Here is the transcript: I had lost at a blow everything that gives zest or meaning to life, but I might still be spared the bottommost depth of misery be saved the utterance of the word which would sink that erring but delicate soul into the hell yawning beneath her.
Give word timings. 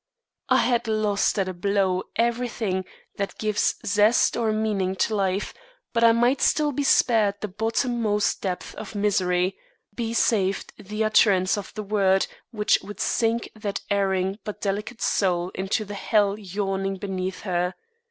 I 0.49 0.57
had 0.57 0.87
lost 0.87 1.37
at 1.37 1.47
a 1.47 1.53
blow 1.53 2.05
everything 2.15 2.85
that 3.17 3.37
gives 3.37 3.75
zest 3.85 4.35
or 4.35 4.51
meaning 4.51 4.95
to 4.95 5.13
life, 5.13 5.53
but 5.93 6.03
I 6.03 6.11
might 6.11 6.41
still 6.41 6.71
be 6.71 6.81
spared 6.81 7.35
the 7.39 7.47
bottommost 7.47 8.41
depth 8.41 8.73
of 8.73 8.95
misery 8.95 9.57
be 9.93 10.15
saved 10.15 10.73
the 10.75 11.03
utterance 11.03 11.55
of 11.55 11.71
the 11.75 11.83
word 11.83 12.25
which 12.49 12.79
would 12.81 12.99
sink 12.99 13.51
that 13.55 13.81
erring 13.91 14.39
but 14.43 14.59
delicate 14.59 15.03
soul 15.03 15.49
into 15.49 15.85
the 15.85 15.93
hell 15.93 16.35
yawning 16.39 16.95
beneath 16.97 17.41
her. 17.41 17.75